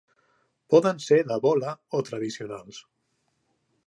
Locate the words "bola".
1.43-1.73